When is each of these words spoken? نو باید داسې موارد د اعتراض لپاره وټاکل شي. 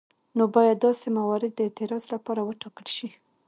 نو 0.37 0.43
باید 0.55 0.77
داسې 0.85 1.07
موارد 1.17 1.51
د 1.55 1.59
اعتراض 1.65 2.03
لپاره 2.13 2.41
وټاکل 2.43 2.87
شي. 2.95 3.09